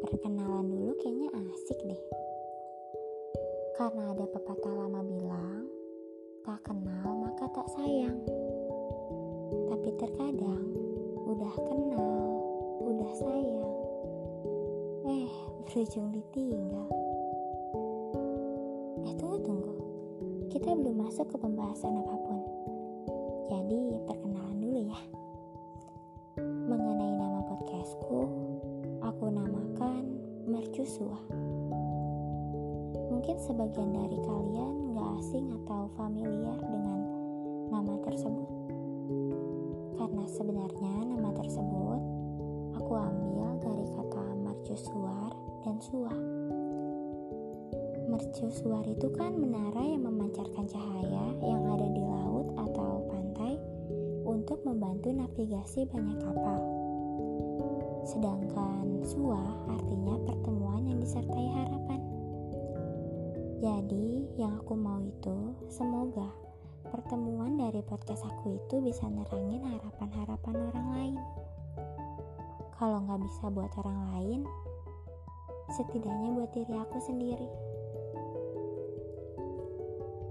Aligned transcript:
Perkenalan 0.00 0.72
dulu 0.72 0.92
kayaknya 1.00 1.28
asik 1.36 1.76
deh. 1.84 2.02
Karena 3.76 4.12
ada 4.12 4.24
pepatah 4.28 4.72
lama 4.72 5.00
bilang, 5.04 5.64
tak 6.44 6.60
kenal 6.64 7.16
maka 7.20 7.48
tak 7.52 7.68
sayang. 7.76 8.20
Tapi 9.68 9.88
terkadang 9.96 10.64
udah 11.24 11.54
kenal, 11.64 12.20
udah 12.84 13.12
sayang. 13.16 13.74
Eh, 15.08 15.32
berujung 15.64 16.12
ditinggal. 16.12 16.88
Eh, 19.04 19.14
tunggu-tunggu. 19.16 19.74
Kita 20.52 20.76
belum 20.76 21.08
masuk 21.08 21.28
ke 21.32 21.36
pembahasan 21.40 21.96
apa 21.96 22.16
pun. 22.20 22.40
Jadi, 23.48 23.80
per 24.04 24.19
Mungkin 33.14 33.36
sebagian 33.38 33.94
dari 33.94 34.18
kalian 34.26 34.90
gak 34.90 35.10
asing 35.22 35.46
atau 35.62 35.86
familiar 35.94 36.58
dengan 36.58 36.98
nama 37.70 37.94
tersebut. 38.02 38.50
Karena 39.94 40.24
sebenarnya 40.26 40.94
nama 41.14 41.30
tersebut 41.36 42.00
aku 42.74 42.92
ambil 42.98 43.54
dari 43.62 43.86
kata 43.86 44.24
mercusuar 44.42 45.30
dan 45.62 45.78
sua. 45.78 46.10
Mercusuar 48.10 48.82
itu 48.90 49.06
kan 49.14 49.38
menara 49.38 49.86
yang 49.86 50.02
memancarkan 50.02 50.66
cahaya 50.66 51.26
yang 51.38 51.62
ada 51.70 51.86
di 51.86 52.02
laut 52.02 52.50
atau 52.58 53.06
pantai 53.06 53.54
untuk 54.26 54.58
membantu 54.66 55.14
navigasi 55.14 55.86
banyak 55.86 56.18
kapal. 56.18 56.60
Sedangkan 58.08 58.79
sua 59.04 59.40
artinya 59.68 60.16
pertemuan 60.28 60.84
yang 60.84 60.98
disertai 61.00 61.46
harapan. 61.56 62.00
Jadi, 63.60 64.24
yang 64.40 64.56
aku 64.60 64.72
mau 64.72 65.00
itu 65.04 65.52
semoga 65.68 66.32
pertemuan 66.88 67.60
dari 67.60 67.84
podcast 67.84 68.24
aku 68.24 68.56
itu 68.56 68.80
bisa 68.80 69.04
nerangin 69.06 69.62
harapan-harapan 69.62 70.54
orang 70.72 70.88
lain. 70.96 71.16
Kalau 72.80 73.04
nggak 73.04 73.20
bisa 73.28 73.52
buat 73.52 73.72
orang 73.84 74.00
lain, 74.16 74.40
setidaknya 75.76 76.32
buat 76.32 76.50
diri 76.56 76.74
aku 76.80 76.98
sendiri. 77.04 77.48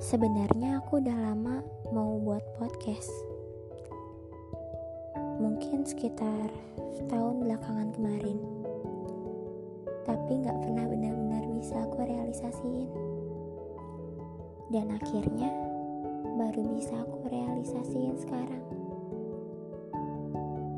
Sebenarnya 0.00 0.80
aku 0.80 1.04
udah 1.04 1.18
lama 1.20 1.60
mau 1.92 2.16
buat 2.18 2.42
podcast. 2.56 3.29
Mungkin 5.40 5.88
sekitar 5.88 6.52
setahun 7.00 7.40
belakangan 7.40 7.96
kemarin. 7.96 8.36
Tapi 10.04 10.32
nggak 10.44 10.60
pernah 10.60 10.84
benar-benar 10.84 11.48
bisa 11.56 11.80
aku 11.80 12.04
realisasiin 12.04 12.88
dan 14.70 14.86
akhirnya 14.94 15.50
baru 16.38 16.62
bisa 16.78 16.94
aku 17.02 17.26
realisasiin 17.26 18.14
sekarang. 18.22 18.64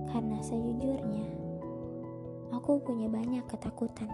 Karena 0.09 0.39
sejujurnya, 0.41 1.29
aku 2.57 2.81
punya 2.81 3.07
banyak 3.13 3.45
ketakutan. 3.45 4.09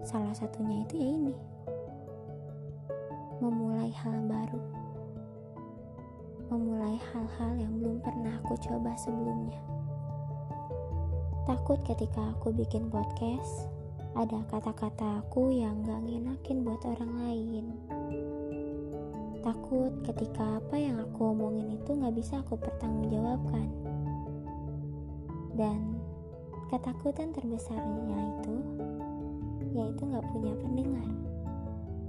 Salah 0.00 0.32
satunya 0.32 0.80
itu 0.88 0.94
ya 0.96 1.08
ini. 1.12 1.36
Memulai 3.40 3.92
hal 3.92 4.16
baru. 4.24 4.60
Memulai 6.50 6.98
hal-hal 7.14 7.62
yang 7.62 7.78
belum 7.78 8.02
pernah 8.02 8.34
aku 8.42 8.58
coba 8.58 8.90
sebelumnya. 8.98 9.62
Takut 11.46 11.78
ketika 11.86 12.34
aku 12.34 12.50
bikin 12.50 12.90
podcast, 12.90 13.70
ada 14.18 14.42
kata-kata 14.50 15.22
aku 15.22 15.54
yang 15.54 15.86
gak 15.86 16.02
ngenakin 16.02 16.66
buat 16.66 16.82
orang 16.82 17.12
lain. 17.22 17.64
Takut 19.46 19.94
ketika 20.02 20.58
apa 20.58 20.74
yang 20.74 20.98
aku 20.98 21.30
omongin 21.30 21.78
itu 21.78 21.94
gak 21.94 22.18
bisa 22.18 22.42
aku 22.42 22.58
pertanggungjawabkan. 22.58 23.70
Dan 25.54 26.02
ketakutan 26.66 27.30
terbesarnya 27.30 28.26
itu, 28.26 28.56
yaitu 29.70 30.02
gak 30.02 30.26
punya 30.34 30.58
pendengar. 30.58 31.14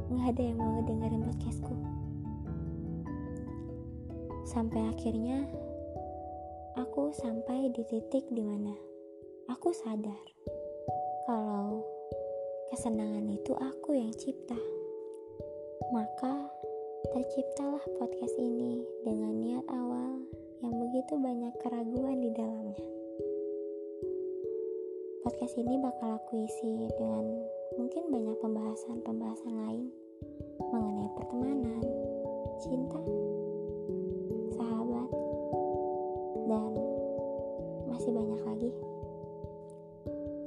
Gak 0.09 0.33
ada 0.33 0.41
yang 0.41 0.57
mau 0.57 0.81
ngedengerin 0.81 1.29
podcastku. 1.29 2.00
Sampai 4.45 4.81
akhirnya, 4.89 5.45
aku 6.79 7.13
sampai 7.13 7.69
di 7.73 7.83
titik 7.85 8.25
di 8.31 8.41
mana 8.41 8.73
aku 9.51 9.75
sadar 9.75 10.23
kalau 11.27 11.83
kesenangan 12.71 13.27
itu 13.27 13.51
aku 13.53 13.99
yang 13.99 14.11
cipta. 14.15 14.55
Maka 15.91 16.47
terciptalah 17.11 17.83
podcast 17.99 18.35
ini 18.39 18.79
dengan 19.03 19.35
niat 19.43 19.65
awal 19.67 20.23
yang 20.63 20.73
begitu 20.79 21.19
banyak 21.19 21.53
keraguan 21.59 22.23
di 22.23 22.31
dalamnya. 22.31 22.85
Podcast 25.21 25.59
ini 25.59 25.75
bakal 25.83 26.17
aku 26.17 26.47
isi 26.47 26.87
dengan 26.95 27.25
mungkin 27.75 28.07
banyak 28.07 28.37
pembahasan-pembahasan 28.39 29.53
lain 29.67 29.87
mengenai 30.71 31.09
pertemanan, 31.19 31.83
cinta, 32.63 33.01
dan 36.51 36.71
masih 37.87 38.11
banyak 38.11 38.41
lagi. 38.43 38.71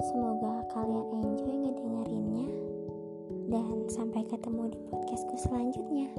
Semoga 0.05 0.61
kalian 0.69 1.05
enjoy 1.17 1.55
ngedengerinnya 1.65 2.47
dan 3.49 3.89
sampai 3.89 4.21
ketemu 4.29 4.69
di 4.69 4.79
podcastku 4.85 5.33
selanjutnya. 5.41 6.13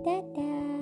Dadah. 0.00 0.73